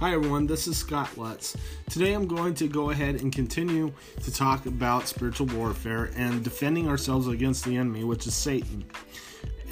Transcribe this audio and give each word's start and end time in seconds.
Hi 0.00 0.12
everyone, 0.12 0.46
this 0.46 0.68
is 0.68 0.76
Scott 0.76 1.18
Lutz. 1.18 1.56
Today 1.90 2.12
I'm 2.12 2.28
going 2.28 2.54
to 2.54 2.68
go 2.68 2.90
ahead 2.90 3.20
and 3.20 3.34
continue 3.34 3.92
to 4.22 4.32
talk 4.32 4.66
about 4.66 5.08
spiritual 5.08 5.48
warfare 5.48 6.12
and 6.14 6.44
defending 6.44 6.86
ourselves 6.86 7.26
against 7.26 7.64
the 7.64 7.76
enemy, 7.76 8.04
which 8.04 8.24
is 8.28 8.32
Satan, 8.32 8.84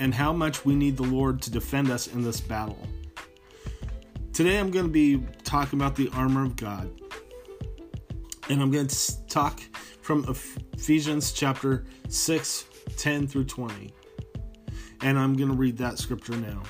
and 0.01 0.13
how 0.13 0.33
much 0.33 0.65
we 0.65 0.75
need 0.75 0.97
the 0.97 1.05
Lord 1.05 1.41
to 1.43 1.51
defend 1.53 1.93
us 1.93 2.09
in 2.09 2.25
this 2.25 2.41
battle. 2.41 2.89
Today 4.33 4.59
I'm 4.59 4.73
going 4.73 4.87
to 4.87 4.91
be 4.91 5.25
talking 5.45 5.79
about 5.79 5.95
the 5.95 6.09
armor 6.13 6.43
of 6.45 6.57
God. 6.57 6.91
And 8.51 8.61
I'm 8.61 8.73
going 8.73 8.89
to 8.89 9.27
talk 9.29 9.61
from 10.01 10.25
Ephesians 10.29 11.31
chapter 11.31 11.85
6, 12.09 12.65
10 12.97 13.29
through 13.29 13.45
20. 13.45 13.93
And 15.03 15.17
I'm 15.17 15.37
going 15.37 15.51
to 15.51 15.57
read 15.57 15.77
that 15.77 15.99
scripture 15.99 16.35
now. 16.35 16.65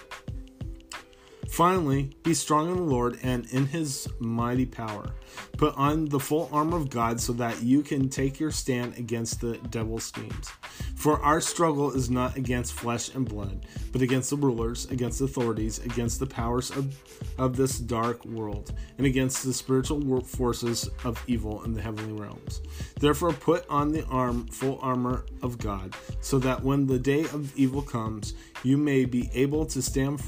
Finally, 1.57 2.15
be 2.23 2.35
strong 2.35 2.69
in 2.69 2.77
the 2.77 2.83
Lord 2.83 3.19
and 3.23 3.47
in 3.47 3.65
his 3.65 4.07
mighty 4.19 4.67
power. 4.67 5.15
Put 5.57 5.75
on 5.75 6.05
the 6.05 6.21
full 6.21 6.51
armor 6.53 6.77
of 6.77 6.91
God 6.91 7.19
so 7.19 7.33
that 7.33 7.63
you 7.63 7.81
can 7.81 8.11
take 8.11 8.39
your 8.39 8.51
stand 8.51 8.99
against 8.99 9.41
the 9.41 9.57
devil's 9.57 10.05
schemes. 10.05 10.53
For 10.97 11.21
our 11.23 11.43
struggle 11.43 11.93
is 11.93 12.09
not 12.09 12.37
against 12.37 12.73
flesh 12.73 13.15
and 13.15 13.29
blood, 13.29 13.67
but 13.93 14.01
against 14.01 14.31
the 14.31 14.37
rulers, 14.37 14.91
against 14.91 15.21
authorities, 15.21 15.79
against 15.79 16.19
the 16.19 16.27
powers 16.27 16.71
of, 16.71 16.97
of 17.37 17.55
this 17.55 17.79
dark 17.79 18.25
world, 18.25 18.73
and 18.97 19.07
against 19.07 19.45
the 19.45 19.53
spiritual 19.53 20.23
forces 20.23 20.89
of 21.05 21.23
evil 21.27 21.63
in 21.65 21.75
the 21.75 21.83
heavenly 21.83 22.19
realms. 22.19 22.63
Therefore, 22.99 23.33
put 23.35 23.69
on 23.69 23.93
the 23.93 24.07
arm, 24.07 24.47
full 24.47 24.79
armor 24.81 25.27
of 25.43 25.59
God, 25.59 25.95
so 26.23 26.39
that 26.39 26.65
when 26.65 26.87
the 26.87 26.99
day 26.99 27.25
of 27.25 27.57
evil 27.59 27.83
comes, 27.83 28.35
you 28.63 28.79
may 28.79 29.05
be 29.05 29.31
able 29.35 29.67
to 29.67 29.83
stand 29.83 30.21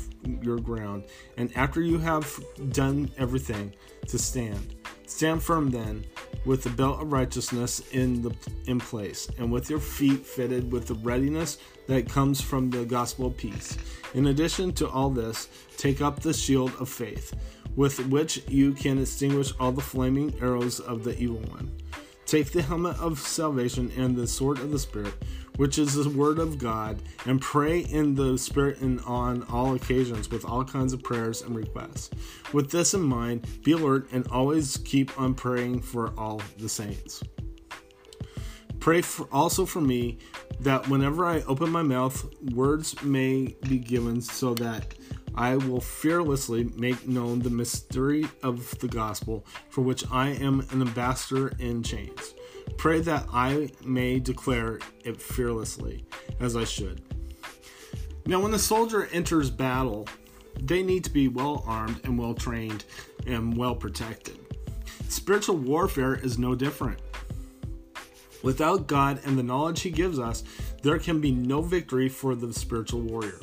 your 0.43 0.59
ground, 0.59 1.05
and 1.39 1.51
after 1.57 1.81
you 1.81 1.99
have 1.99 2.39
done 2.73 3.11
everything, 3.17 3.75
to 4.07 4.19
stand. 4.19 4.75
Stand 5.09 5.43
firm 5.43 5.71
then, 5.71 6.05
with 6.45 6.63
the 6.63 6.71
belt 6.71 7.01
of 7.01 7.11
righteousness 7.11 7.83
in 7.93 8.23
the 8.23 8.31
in 8.67 8.79
place, 8.79 9.27
and 9.39 9.51
with 9.51 9.71
your 9.71 9.81
feet 9.81 10.25
fitted 10.25 10.71
with 10.71 10.87
the 10.87 10.95
readiness 10.97 11.57
that 11.87 12.09
comes 12.09 12.43
from 12.43 12.69
the 12.69 12.85
gospel 12.85 13.27
of 13.27 13.37
peace. 13.37 13.77
In 14.13 14.27
addition 14.27 14.71
to 14.75 14.89
all 14.89 15.09
this, 15.09 15.49
take 15.79 16.03
up 16.03 16.21
the 16.21 16.35
shield 16.35 16.73
of 16.79 16.91
faith, 16.91 17.35
with 17.75 18.07
which 18.09 18.47
you 18.49 18.75
can 18.75 18.99
extinguish 18.99 19.51
all 19.59 19.73
the 19.73 19.81
flaming 19.81 20.35
arrows 20.43 20.79
of 20.79 21.05
the 21.05 21.19
evil 21.19 21.41
one. 21.51 21.73
Take 22.29 22.53
the 22.53 22.61
helmet 22.61 22.99
of 22.99 23.19
salvation 23.19 23.91
and 23.97 24.15
the 24.15 24.27
sword 24.27 24.59
of 24.59 24.71
the 24.71 24.79
Spirit, 24.79 25.15
which 25.57 25.79
is 25.79 25.95
the 25.95 26.11
word 26.11 26.39
of 26.39 26.59
God, 26.59 27.01
and 27.25 27.41
pray 27.41 27.79
in 27.81 28.15
the 28.15 28.37
Spirit 28.37 28.83
and 28.83 29.01
on 29.07 29.45
all 29.45 29.75
occasions 29.75 30.31
with 30.31 30.45
all 30.45 30.63
kinds 30.63 30.93
of 30.93 31.03
prayers 31.03 31.41
and 31.41 31.57
requests. 31.57 32.11
With 32.53 32.71
this 32.71 32.93
in 32.93 33.01
mind, 33.01 33.47
be 33.65 33.73
alert 33.73 34.09
and 34.13 34.29
always 34.29 34.77
keep 34.77 35.19
on 35.19 35.33
praying 35.33 35.81
for 35.81 36.13
all 36.19 36.43
the 36.59 36.69
saints. 36.69 37.23
Pray 38.79 39.01
for, 39.01 39.27
also 39.33 39.65
for 39.65 39.81
me 39.81 40.19
that 40.61 40.87
whenever 40.87 41.25
I 41.25 41.41
open 41.45 41.71
my 41.71 41.83
mouth, 41.83 42.27
words 42.53 43.03
may 43.03 43.57
be 43.67 43.79
given 43.79 44.21
so 44.21 44.53
that 44.53 44.93
I 45.35 45.57
will 45.57 45.81
fearlessly 45.81 46.65
make 46.77 47.07
known 47.07 47.41
the 47.41 47.51
mystery 47.51 48.27
of 48.43 48.79
the 48.79 48.89
gospel, 48.89 49.45
for 49.71 49.83
which 49.83 50.05
I 50.11 50.31
am 50.31 50.61
an 50.71 50.83
ambassador 50.83 51.53
in 51.59 51.83
chains. 51.83 52.35
Pray 52.77 53.01
that 53.01 53.27
I 53.33 53.71
may 53.85 54.19
declare 54.19 54.81
it 55.05 55.21
fearlessly, 55.21 56.05
as 56.41 56.57
I 56.57 56.65
should. 56.65 57.03
Now, 58.27 58.41
when 58.41 58.55
a 58.55 58.59
soldier 58.59 59.09
enters 59.13 59.51
battle, 59.51 60.07
they 60.61 60.83
need 60.83 61.05
to 61.05 61.11
be 61.11 61.29
well 61.29 61.65
armed 61.67 62.01
and 62.05 62.19
well 62.19 62.35
trained 62.35 62.85
and 63.27 63.57
well 63.57 63.75
protected. 63.75 64.39
Spiritual 65.09 65.57
warfare 65.57 66.15
is 66.15 66.39
no 66.39 66.55
different. 66.55 66.99
Without 68.43 68.87
God 68.87 69.21
and 69.25 69.39
the 69.39 69.43
knowledge 69.43 69.81
He 69.81 69.91
gives 69.91 70.19
us, 70.19 70.45
there 70.83 70.99
can 70.99 71.21
be 71.21 71.33
no 71.33 71.61
victory 71.63 72.09
for 72.09 72.35
the 72.35 72.53
spiritual 72.53 73.01
warrior. 73.01 73.41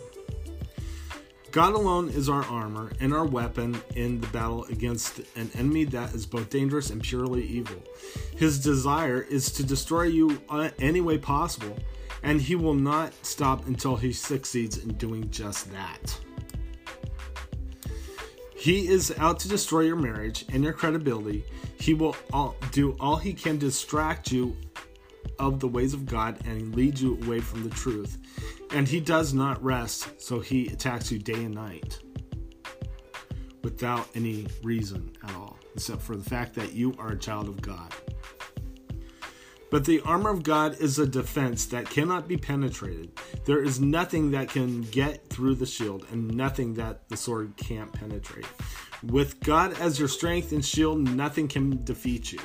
God 1.55 1.73
alone 1.73 2.09
is 2.09 2.27
our 2.27 2.43
armor 2.43 2.91
and 2.99 3.13
our 3.13 3.25
weapon 3.25 3.81
in 3.95 4.19
the 4.19 4.27
battle 4.27 4.65
against 4.65 5.19
an 5.37 5.49
enemy 5.55 5.85
that 5.85 6.13
is 6.13 6.25
both 6.25 6.49
dangerous 6.49 6.89
and 6.89 7.01
purely 7.01 7.45
evil. 7.45 7.81
His 8.35 8.59
desire 8.59 9.21
is 9.21 9.49
to 9.53 9.63
destroy 9.63 10.03
you 10.03 10.41
uh, 10.49 10.71
any 10.79 10.99
way 10.99 11.17
possible, 11.17 11.77
and 12.23 12.41
he 12.41 12.55
will 12.55 12.73
not 12.73 13.13
stop 13.25 13.67
until 13.67 13.95
he 13.95 14.11
succeeds 14.11 14.79
in 14.79 14.95
doing 14.95 15.31
just 15.31 15.71
that. 15.71 16.19
He 18.53 18.89
is 18.89 19.13
out 19.17 19.39
to 19.39 19.47
destroy 19.47 19.83
your 19.83 19.95
marriage 19.95 20.43
and 20.51 20.61
your 20.61 20.73
credibility. 20.73 21.45
He 21.79 21.93
will 21.93 22.17
all, 22.33 22.57
do 22.73 22.97
all 22.99 23.15
he 23.15 23.31
can 23.31 23.59
to 23.59 23.67
distract 23.67 24.29
you 24.29 24.57
of 25.39 25.59
the 25.59 25.67
ways 25.67 25.93
of 25.93 26.05
God 26.05 26.37
and 26.45 26.75
leads 26.75 27.01
you 27.01 27.19
away 27.23 27.39
from 27.39 27.63
the 27.63 27.75
truth. 27.75 28.17
And 28.71 28.87
he 28.87 28.99
does 28.99 29.33
not 29.33 29.63
rest, 29.63 30.21
so 30.21 30.39
he 30.39 30.67
attacks 30.67 31.11
you 31.11 31.19
day 31.19 31.45
and 31.45 31.55
night 31.55 31.99
without 33.63 34.07
any 34.13 34.45
reason 34.63 35.11
at 35.23 35.35
all, 35.35 35.57
except 35.73 36.01
for 36.01 36.15
the 36.15 36.29
fact 36.29 36.53
that 36.53 36.73
you 36.73 36.93
are 36.99 37.13
a 37.13 37.17
child 37.17 37.49
of 37.49 37.61
God. 37.61 37.93
But 39.71 39.85
the 39.85 39.99
armor 40.01 40.29
of 40.29 40.43
God 40.43 40.77
is 40.79 40.99
a 40.99 41.07
defense 41.07 41.65
that 41.65 41.89
cannot 41.89 42.27
be 42.27 42.37
penetrated. 42.37 43.19
There 43.45 43.63
is 43.63 43.81
nothing 43.81 44.31
that 44.31 44.49
can 44.49 44.83
get 44.83 45.27
through 45.29 45.55
the 45.55 45.65
shield, 45.65 46.05
and 46.11 46.27
nothing 46.27 46.75
that 46.75 47.09
the 47.09 47.17
sword 47.17 47.57
can't 47.57 47.91
penetrate. 47.91 48.47
With 49.03 49.39
God 49.41 49.73
as 49.79 49.99
your 49.99 50.07
strength 50.07 50.51
and 50.51 50.63
shield, 50.63 50.99
nothing 50.99 51.47
can 51.47 51.83
defeat 51.83 52.31
you 52.31 52.39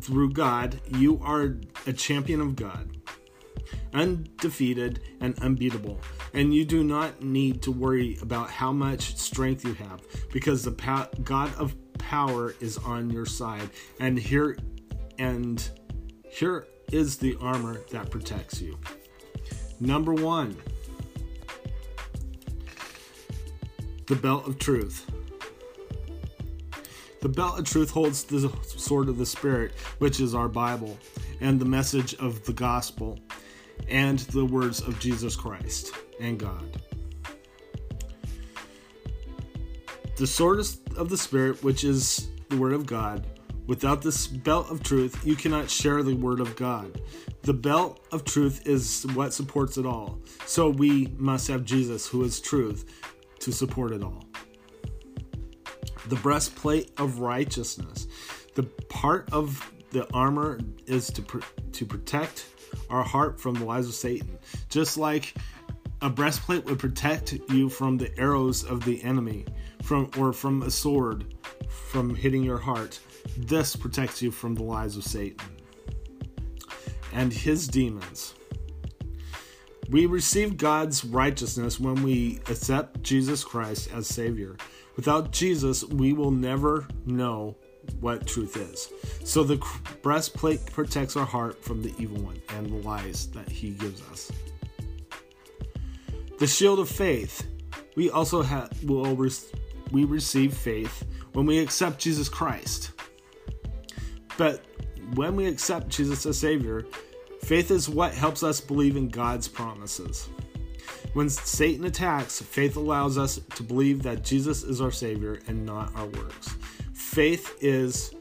through 0.00 0.32
God, 0.32 0.80
you 0.96 1.20
are 1.22 1.56
a 1.86 1.92
champion 1.92 2.40
of 2.40 2.56
God, 2.56 2.96
undefeated 3.92 5.00
and 5.20 5.38
unbeatable. 5.40 6.00
And 6.32 6.54
you 6.54 6.64
do 6.64 6.84
not 6.84 7.22
need 7.22 7.62
to 7.62 7.72
worry 7.72 8.18
about 8.22 8.50
how 8.50 8.72
much 8.72 9.16
strength 9.16 9.64
you 9.64 9.74
have 9.74 10.00
because 10.32 10.62
the 10.62 11.08
God 11.24 11.54
of 11.56 11.74
power 11.98 12.54
is 12.60 12.78
on 12.78 13.10
your 13.10 13.26
side. 13.26 13.68
And 13.98 14.18
here 14.18 14.56
and 15.18 15.68
here 16.28 16.66
is 16.92 17.18
the 17.18 17.36
armor 17.40 17.80
that 17.90 18.10
protects 18.10 18.60
you. 18.60 18.78
Number 19.80 20.14
1. 20.14 20.56
The 24.06 24.16
belt 24.16 24.46
of 24.46 24.58
truth. 24.58 25.09
The 27.20 27.28
belt 27.28 27.58
of 27.58 27.66
truth 27.66 27.90
holds 27.90 28.24
the 28.24 28.50
sword 28.64 29.10
of 29.10 29.18
the 29.18 29.26
Spirit, 29.26 29.72
which 29.98 30.20
is 30.20 30.34
our 30.34 30.48
Bible, 30.48 30.98
and 31.40 31.60
the 31.60 31.66
message 31.66 32.14
of 32.14 32.44
the 32.44 32.52
gospel, 32.54 33.18
and 33.88 34.20
the 34.20 34.44
words 34.44 34.80
of 34.80 34.98
Jesus 34.98 35.36
Christ 35.36 35.92
and 36.18 36.38
God. 36.38 36.80
The 40.16 40.26
sword 40.26 40.60
of 40.96 41.10
the 41.10 41.18
Spirit, 41.18 41.62
which 41.62 41.84
is 41.84 42.30
the 42.48 42.56
Word 42.56 42.72
of 42.72 42.86
God. 42.86 43.26
Without 43.66 44.00
this 44.00 44.26
belt 44.26 44.70
of 44.70 44.82
truth, 44.82 45.24
you 45.24 45.36
cannot 45.36 45.68
share 45.68 46.02
the 46.02 46.16
Word 46.16 46.40
of 46.40 46.56
God. 46.56 47.02
The 47.42 47.54
belt 47.54 48.04
of 48.12 48.24
truth 48.24 48.66
is 48.66 49.06
what 49.14 49.34
supports 49.34 49.76
it 49.76 49.84
all. 49.84 50.18
So 50.46 50.70
we 50.70 51.08
must 51.18 51.48
have 51.48 51.64
Jesus, 51.64 52.06
who 52.06 52.24
is 52.24 52.40
truth, 52.40 52.86
to 53.40 53.52
support 53.52 53.92
it 53.92 54.02
all 54.02 54.29
the 56.10 56.16
breastplate 56.16 56.90
of 56.98 57.20
righteousness. 57.20 58.08
The 58.54 58.64
part 58.64 59.32
of 59.32 59.72
the 59.90 60.12
armor 60.12 60.58
is 60.86 61.08
to 61.12 61.22
pr- 61.22 61.38
to 61.72 61.86
protect 61.86 62.46
our 62.90 63.04
heart 63.04 63.40
from 63.40 63.54
the 63.54 63.64
lies 63.64 63.86
of 63.86 63.94
Satan, 63.94 64.38
just 64.68 64.98
like 64.98 65.34
a 66.02 66.10
breastplate 66.10 66.64
would 66.64 66.80
protect 66.80 67.32
you 67.48 67.68
from 67.68 67.96
the 67.96 68.16
arrows 68.18 68.64
of 68.64 68.84
the 68.84 69.02
enemy, 69.04 69.46
from 69.82 70.10
or 70.18 70.32
from 70.32 70.62
a 70.62 70.70
sword 70.70 71.34
from 71.68 72.14
hitting 72.14 72.42
your 72.42 72.58
heart. 72.58 72.98
This 73.36 73.76
protects 73.76 74.20
you 74.20 74.32
from 74.32 74.56
the 74.56 74.64
lies 74.64 74.96
of 74.96 75.04
Satan 75.04 75.46
and 77.12 77.32
his 77.32 77.68
demons. 77.68 78.34
We 79.88 80.06
receive 80.06 80.56
God's 80.56 81.04
righteousness 81.04 81.78
when 81.78 82.02
we 82.02 82.40
accept 82.48 83.02
Jesus 83.02 83.44
Christ 83.44 83.90
as 83.92 84.06
Savior. 84.06 84.56
Without 84.96 85.30
Jesus, 85.30 85.84
we 85.84 86.12
will 86.12 86.30
never 86.30 86.86
know 87.06 87.56
what 88.00 88.26
truth 88.26 88.56
is. 88.56 88.92
So 89.24 89.42
the 89.42 89.64
breastplate 90.02 90.64
protects 90.66 91.16
our 91.16 91.24
heart 91.24 91.62
from 91.64 91.82
the 91.82 91.94
evil 91.98 92.20
one 92.22 92.40
and 92.50 92.66
the 92.66 92.86
lies 92.86 93.28
that 93.30 93.48
he 93.48 93.70
gives 93.70 94.02
us. 94.10 94.30
The 96.38 96.46
shield 96.46 96.78
of 96.78 96.88
faith. 96.88 97.46
We 97.96 98.10
also 98.10 98.42
have 98.42 98.72
will 98.84 99.14
we 99.90 100.04
receive 100.04 100.54
faith 100.54 101.04
when 101.32 101.46
we 101.46 101.58
accept 101.58 101.98
Jesus 101.98 102.28
Christ. 102.28 102.92
But 104.36 104.64
when 105.14 105.36
we 105.36 105.46
accept 105.46 105.88
Jesus 105.88 106.24
as 106.24 106.38
Savior, 106.38 106.86
faith 107.42 107.70
is 107.70 107.88
what 107.88 108.14
helps 108.14 108.42
us 108.42 108.60
believe 108.60 108.96
in 108.96 109.08
God's 109.08 109.48
promises. 109.48 110.28
When 111.12 111.28
Satan 111.28 111.84
attacks, 111.86 112.40
faith 112.40 112.76
allows 112.76 113.18
us 113.18 113.40
to 113.56 113.62
believe 113.62 114.02
that 114.04 114.22
Jesus 114.22 114.62
is 114.62 114.80
our 114.80 114.92
Savior 114.92 115.40
and 115.48 115.66
not 115.66 115.94
our 115.96 116.06
works. 116.06 116.54
Faith 116.94 117.56
is 117.60 118.14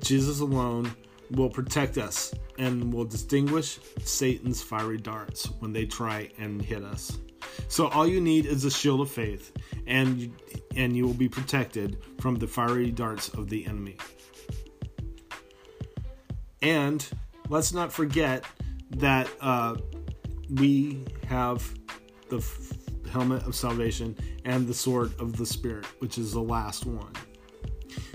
Jesus 0.00 0.40
alone 0.40 0.90
will 1.30 1.48
protect 1.48 1.96
us 1.96 2.34
and 2.58 2.92
will 2.92 3.04
distinguish 3.04 3.78
Satan's 4.04 4.62
fiery 4.62 4.98
darts 4.98 5.46
when 5.60 5.72
they 5.72 5.86
try 5.86 6.28
and 6.38 6.60
hit 6.60 6.82
us. 6.82 7.18
So 7.68 7.88
all 7.88 8.06
you 8.06 8.20
need 8.20 8.46
is 8.46 8.64
a 8.64 8.70
shield 8.70 9.00
of 9.00 9.10
faith, 9.10 9.52
and 9.86 10.18
you, 10.18 10.32
and 10.74 10.96
you 10.96 11.06
will 11.06 11.14
be 11.14 11.28
protected 11.28 11.98
from 12.20 12.36
the 12.36 12.46
fiery 12.46 12.90
darts 12.90 13.28
of 13.30 13.48
the 13.48 13.64
enemy. 13.66 13.96
And 16.62 17.06
let's 17.48 17.72
not 17.72 17.92
forget 17.92 18.44
that 18.90 19.28
uh, 19.40 19.76
we 20.50 21.04
have 21.26 21.72
the 22.28 22.38
f- 22.38 22.72
helmet 23.10 23.46
of 23.46 23.54
salvation 23.54 24.16
and 24.44 24.66
the 24.66 24.74
sword 24.74 25.12
of 25.20 25.36
the 25.36 25.46
Spirit, 25.46 25.86
which 26.00 26.18
is 26.18 26.32
the 26.32 26.40
last 26.40 26.86
one. 26.86 27.12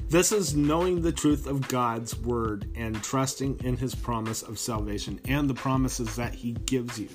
This 0.10 0.34
is 0.34 0.56
knowing 0.56 1.02
the 1.02 1.12
truth 1.12 1.48
of 1.48 1.68
God's 1.70 2.18
word 2.18 2.70
and 2.76 3.02
trusting 3.02 3.62
in 3.64 3.78
his 3.78 3.96
promise 3.96 4.42
of 4.42 4.60
salvation 4.60 5.22
and 5.26 5.50
the 5.50 5.54
promises 5.54 6.18
that 6.18 6.34
he 6.34 6.52
gives 6.66 7.00
you. 7.00 7.10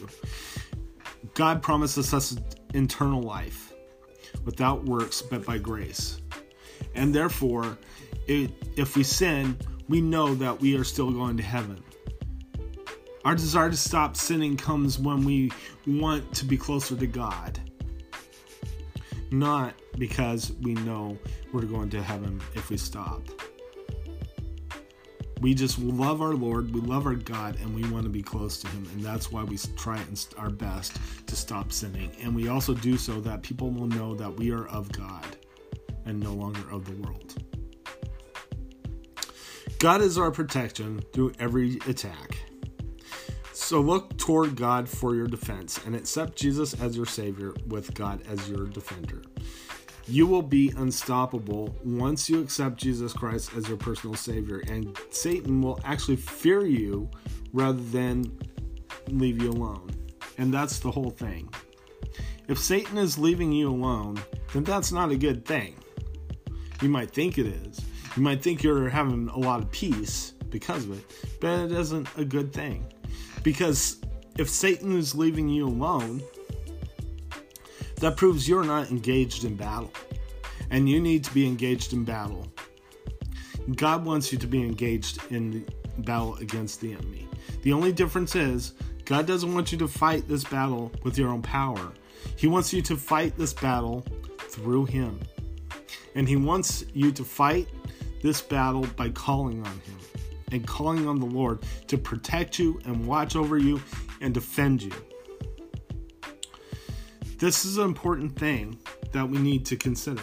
God 1.35 1.63
promises 1.63 2.15
us 2.15 2.37
eternal 2.73 3.23
life 3.23 3.75
without 4.45 4.85
works 4.85 5.21
but 5.21 5.45
by 5.45 5.59
grace. 5.59 6.23
And 6.95 7.15
therefore, 7.15 7.77
it, 8.27 8.51
if 8.77 8.97
we 8.97 9.03
sin, 9.03 9.59
we 9.89 10.01
know 10.01 10.35
that 10.35 10.59
we 10.61 10.77
are 10.77 10.85
still 10.85 11.11
going 11.11 11.37
to 11.37 11.43
heaven. 11.43 11.83
Our 13.27 13.35
desire 13.35 13.71
to 13.71 13.77
stop 13.77 14.17
sinning 14.17 14.57
comes 14.57 15.01
when 15.01 15.25
we 15.25 15.51
want 15.85 16.33
to 16.35 16.45
be 16.45 16.57
closer 16.57 16.95
to 16.95 17.09
God, 17.09 17.59
not 19.33 19.75
because 19.99 20.53
we 20.63 20.75
know 20.75 21.19
we're 21.53 21.63
going 21.63 21.91
to 21.91 22.01
heaven 22.01 22.41
if 22.55 22.71
we 22.71 22.77
stop. 22.77 23.23
We 25.41 25.55
just 25.55 25.77
love 25.81 26.23
our 26.23 26.35
Lord, 26.35 26.73
we 26.73 26.81
love 26.81 27.05
our 27.05 27.17
God, 27.17 27.59
and 27.61 27.75
we 27.75 27.83
want 27.91 28.05
to 28.05 28.09
be 28.11 28.23
close 28.23 28.61
to 28.61 28.69
Him, 28.69 28.89
and 28.93 29.03
that's 29.03 29.33
why 29.33 29.43
we 29.43 29.59
try 29.77 30.01
our 30.39 30.51
best 30.51 30.97
to 31.27 31.35
stop 31.35 31.73
sinning. 31.73 32.13
And 32.23 32.33
we 32.33 32.47
also 32.47 32.75
do 32.75 32.97
so 32.97 33.21
that 33.23 33.43
people 33.43 33.73
will 33.73 33.89
know 33.89 34.15
that 34.15 34.37
we 34.37 34.53
are 34.53 34.69
of 34.69 34.93
God 34.93 35.37
and 36.05 36.21
no 36.21 36.33
longer 36.33 36.71
of 36.71 36.85
the 36.85 36.93
world. 37.03 37.35
God 39.81 40.01
is 40.01 40.17
our 40.17 40.31
protection 40.31 41.01
through 41.13 41.33
every 41.41 41.79
attack. 41.89 42.46
So 43.67 43.81
look 43.81 44.17
toward 44.17 44.55
God 44.55 44.89
for 44.89 45.17
your 45.17 45.27
defense 45.27 45.81
and 45.85 45.97
accept 45.97 46.37
Jesus 46.37 46.81
as 46.81 46.97
your 46.97 47.05
Savior 47.05 47.53
with 47.67 47.95
God 47.95 48.23
as 48.29 48.49
your 48.49 48.67
defender. 48.67 49.23
You 50.07 50.29
will 50.29 50.41
be 50.41 50.73
unstoppable 50.77 51.75
once 51.83 52.31
you 52.31 52.41
accept 52.41 52.77
Jesus 52.77 53.13
Christ 53.13 53.51
as 53.57 53.67
your 53.67 53.77
personal 53.77 54.15
Savior, 54.15 54.63
and 54.69 54.97
Satan 55.11 55.61
will 55.63 55.81
actually 55.85 56.15
fear 56.15 56.65
you 56.65 57.11
rather 57.53 57.83
than 57.83 58.39
leave 59.09 59.43
you 59.43 59.51
alone. 59.51 59.91
And 60.39 60.55
that's 60.55 60.79
the 60.79 60.93
whole 60.93 61.11
thing. 61.11 61.53
If 62.47 62.61
Satan 62.61 62.99
is 62.99 63.19
leaving 63.19 63.51
you 63.51 63.69
alone, 63.69 64.23
then 64.53 64.63
that's 64.63 64.93
not 64.93 65.11
a 65.11 65.17
good 65.17 65.45
thing. 65.45 65.75
You 66.81 66.89
might 66.89 67.11
think 67.11 67.37
it 67.37 67.47
is. 67.47 67.81
You 68.17 68.23
might 68.23 68.45
think 68.45 68.63
you're 68.63 68.89
having 68.89 69.29
a 69.29 69.39
lot 69.39 69.61
of 69.61 69.73
peace 69.73 70.35
because 70.51 70.85
of 70.85 70.97
it, 70.97 71.05
but 71.41 71.65
it 71.65 71.73
isn't 71.73 72.07
a 72.17 72.25
good 72.25 72.53
thing. 72.53 72.87
Because 73.47 73.99
if 74.39 74.51
Satan 74.51 74.99
is 74.99 75.15
leaving 75.15 75.49
you 75.49 75.69
alone, 75.69 76.21
that 78.01 78.17
proves 78.17 78.49
you're 78.49 78.65
not 78.65 78.91
engaged 78.91 79.45
in 79.45 79.55
battle. 79.55 79.93
And 80.73 80.89
you 80.89 81.01
need 81.01 81.23
to 81.23 81.33
be 81.33 81.47
engaged 81.47 81.93
in 81.93 82.03
battle. 82.03 82.49
God 83.77 84.05
wants 84.05 84.33
you 84.33 84.39
to 84.39 84.49
be 84.49 84.65
engaged 84.65 85.21
in 85.31 85.65
battle 85.99 86.35
against 86.39 86.81
the 86.81 86.93
enemy. 86.93 87.29
The 87.63 87.73
only 87.73 87.93
difference 87.93 88.35
is, 88.35 88.73
God 89.05 89.29
doesn't 89.29 89.55
want 89.55 89.71
you 89.71 89.79
to 89.79 89.87
fight 89.87 90.27
this 90.27 90.43
battle 90.43 90.91
with 91.05 91.17
your 91.17 91.29
own 91.29 91.43
power. 91.43 91.93
He 92.35 92.49
wants 92.49 92.73
you 92.73 92.83
to 92.83 92.97
fight 92.97 93.39
this 93.39 93.53
battle 93.53 94.05
through 94.41 94.87
Him. 94.87 95.21
And 96.17 96.29
He 96.29 96.35
wants 96.35 96.85
you 96.95 97.13
to 97.13 97.23
fight 97.23 97.69
this 98.25 98.43
battle 98.43 98.89
by 98.97 99.11
calling 99.11 99.65
on 99.65 99.81
Him 99.83 99.99
and 100.53 100.67
calling 100.67 101.07
on 101.09 101.19
the 101.19 101.27
Lord 101.27 101.65
to 101.89 101.99
protect 101.99 102.59
you 102.59 102.81
and 102.85 103.07
watch 103.07 103.37
over 103.37 103.59
you 103.59 103.81
and 104.21 104.33
defend 104.33 104.83
you. 104.83 104.93
This 107.39 107.65
is 107.65 107.77
an 107.77 107.85
important 107.85 108.39
thing 108.39 108.79
that 109.13 109.29
we 109.29 109.39
need 109.39 109.67
to 109.67 109.77
consider. 109.77 110.23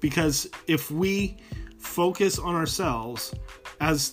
Because 0.00 0.48
if 0.66 0.90
we 0.90 1.36
focus 1.78 2.38
on 2.38 2.54
ourselves 2.54 3.34
as 3.80 4.12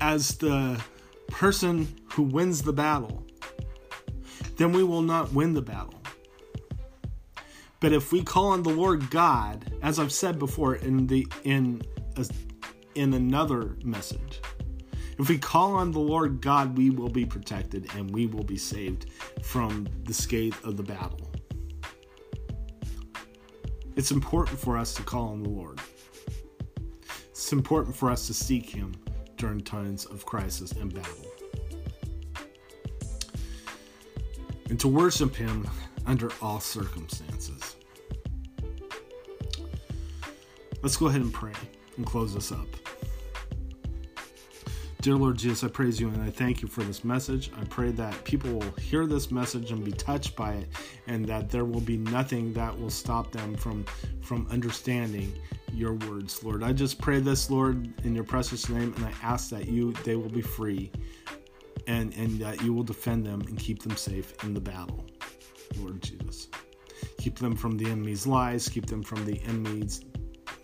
as 0.00 0.36
the 0.36 0.82
person 1.28 1.86
who 2.12 2.22
wins 2.22 2.62
the 2.62 2.72
battle, 2.72 3.24
then 4.56 4.72
we 4.72 4.82
will 4.82 5.02
not 5.02 5.32
win 5.32 5.54
the 5.54 5.62
battle. 5.62 5.94
But 7.80 7.92
if 7.92 8.12
we 8.12 8.22
call 8.22 8.48
on 8.48 8.62
the 8.62 8.70
Lord 8.70 9.10
God, 9.10 9.72
as 9.82 9.98
I've 9.98 10.12
said 10.12 10.38
before 10.38 10.74
in 10.74 11.06
the 11.06 11.26
in 11.44 11.82
a, 12.16 12.26
in 12.94 13.14
another 13.14 13.76
message, 13.82 14.40
if 15.18 15.28
we 15.28 15.38
call 15.38 15.74
on 15.74 15.92
the 15.92 15.98
Lord 15.98 16.40
God, 16.40 16.78
we 16.78 16.90
will 16.90 17.10
be 17.10 17.26
protected 17.26 17.88
and 17.94 18.10
we 18.10 18.26
will 18.26 18.42
be 18.42 18.56
saved 18.56 19.10
from 19.42 19.86
the 20.04 20.14
scathe 20.14 20.54
of 20.64 20.76
the 20.76 20.82
battle. 20.82 21.30
It's 23.96 24.10
important 24.10 24.58
for 24.58 24.78
us 24.78 24.94
to 24.94 25.02
call 25.02 25.28
on 25.28 25.42
the 25.42 25.50
Lord. 25.50 25.78
It's 27.30 27.52
important 27.52 27.94
for 27.94 28.10
us 28.10 28.26
to 28.28 28.34
seek 28.34 28.70
Him 28.70 28.94
during 29.36 29.60
times 29.60 30.06
of 30.06 30.24
crisis 30.24 30.72
and 30.72 30.94
battle. 30.94 31.26
And 34.70 34.80
to 34.80 34.88
worship 34.88 35.34
Him 35.34 35.68
under 36.06 36.30
all 36.40 36.60
circumstances. 36.60 37.76
Let's 40.82 40.96
go 40.96 41.08
ahead 41.08 41.20
and 41.20 41.32
pray 41.32 41.52
and 42.00 42.06
close 42.06 42.32
this 42.32 42.50
up. 42.50 42.66
Dear 45.02 45.16
Lord 45.16 45.36
Jesus, 45.36 45.62
I 45.64 45.68
praise 45.68 46.00
you 46.00 46.08
and 46.08 46.22
I 46.22 46.30
thank 46.30 46.62
you 46.62 46.68
for 46.68 46.82
this 46.82 47.04
message. 47.04 47.50
I 47.58 47.64
pray 47.64 47.90
that 47.92 48.24
people 48.24 48.50
will 48.52 48.72
hear 48.72 49.06
this 49.06 49.30
message 49.30 49.70
and 49.70 49.84
be 49.84 49.92
touched 49.92 50.34
by 50.34 50.54
it, 50.54 50.68
and 51.06 51.26
that 51.26 51.50
there 51.50 51.66
will 51.66 51.80
be 51.80 51.98
nothing 51.98 52.54
that 52.54 52.78
will 52.78 52.90
stop 52.90 53.32
them 53.32 53.54
from 53.54 53.84
from 54.22 54.46
understanding 54.50 55.32
your 55.72 55.94
words, 55.94 56.42
Lord. 56.42 56.62
I 56.62 56.72
just 56.72 56.98
pray 57.00 57.20
this, 57.20 57.50
Lord, 57.50 57.92
in 58.04 58.14
your 58.14 58.24
precious 58.24 58.68
name, 58.68 58.94
and 58.96 59.06
I 59.06 59.12
ask 59.22 59.50
that 59.50 59.68
you 59.68 59.92
they 60.04 60.16
will 60.16 60.28
be 60.30 60.42
free, 60.42 60.90
and 61.86 62.14
and 62.14 62.38
that 62.40 62.62
you 62.62 62.72
will 62.72 62.82
defend 62.82 63.26
them 63.26 63.42
and 63.42 63.58
keep 63.58 63.82
them 63.82 63.96
safe 63.96 64.32
in 64.44 64.54
the 64.54 64.60
battle, 64.60 65.06
Lord 65.78 66.02
Jesus. 66.02 66.48
Keep 67.18 67.38
them 67.38 67.56
from 67.56 67.76
the 67.78 67.86
enemy's 67.86 68.26
lies. 68.26 68.68
Keep 68.68 68.86
them 68.86 69.02
from 69.02 69.24
the 69.24 69.40
enemies 69.44 70.04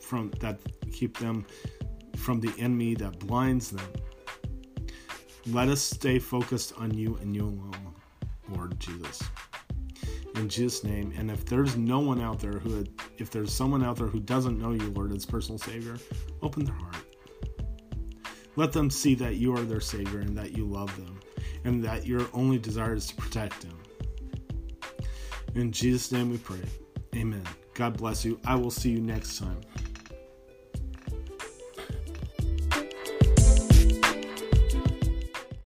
from 0.07 0.31
that. 0.41 0.59
Keep 0.93 1.19
them 1.19 1.45
from 2.17 2.41
the 2.41 2.53
enemy 2.59 2.95
that 2.95 3.19
blinds 3.19 3.71
them 3.71 3.91
let 5.49 5.69
us 5.69 5.81
stay 5.81 6.19
focused 6.19 6.73
on 6.77 6.93
you 6.93 7.17
and 7.21 7.35
you 7.35 7.45
alone, 7.45 7.95
Lord 8.49 8.79
Jesus. 8.81 9.23
In 10.35 10.49
Jesus' 10.49 10.83
name. 10.83 11.13
And 11.17 11.31
if 11.31 11.45
there's 11.47 11.77
no 11.77 12.01
one 12.01 12.21
out 12.21 12.41
there 12.41 12.59
who, 12.59 12.85
if 13.19 13.31
there's 13.31 13.53
someone 13.53 13.85
out 13.85 13.97
there 13.97 14.09
who 14.09 14.21
doesn't 14.21 14.59
know 14.59 14.73
you, 14.73 14.91
Lord, 14.91 15.13
as 15.13 15.25
personal 15.25 15.59
Savior, 15.59 15.99
open 16.43 16.65
their 16.65 16.75
heart. 16.75 16.97
Let 18.57 18.73
them 18.73 18.91
see 18.91 19.15
that 19.17 19.37
you 19.37 19.55
are 19.55 19.63
their 19.63 19.81
Savior 19.81 20.21
and 20.21 20.37
that 20.37 20.57
you 20.57 20.65
love 20.65 20.95
them 20.97 21.21
and 21.65 21.83
that 21.85 22.07
your 22.07 22.27
only 22.33 22.59
desire 22.59 22.95
is 22.95 23.07
to 23.07 23.15
protect 23.15 23.63
them. 23.63 23.79
In 25.55 25.71
Jesus' 25.71 26.11
name 26.11 26.31
we 26.31 26.39
pray. 26.39 26.63
Amen. 27.15 27.45
God 27.75 27.97
bless 27.97 28.25
you. 28.25 28.41
I 28.45 28.57
will 28.57 28.71
see 28.71 28.91
you 28.91 29.01
next 29.01 29.39
time. 29.39 29.61